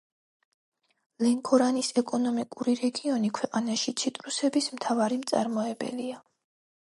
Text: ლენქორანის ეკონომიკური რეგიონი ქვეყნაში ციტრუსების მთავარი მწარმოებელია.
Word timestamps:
ლენქორანის 1.25 1.89
ეკონომიკური 2.03 2.73
რეგიონი 2.79 3.29
ქვეყნაში 3.41 3.93
ციტრუსების 4.01 4.71
მთავარი 4.79 5.21
მწარმოებელია. 5.21 6.19